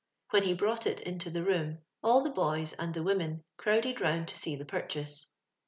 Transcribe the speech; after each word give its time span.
When 0.31 0.41
he 0.41 0.55
brought 0.55 0.87
it 0.87 0.99
into 1.01 1.29
the 1.29 1.43
room, 1.43 1.77
all 2.01 2.23
the 2.23 2.31
boys 2.31 2.73
and 2.73 2.91
the 2.91 3.03
women 3.03 3.43
crowded 3.57 4.01
round 4.01 4.29
to 4.29 4.37
see 4.39 4.55
the 4.55 4.65
purchase. 4.65 5.29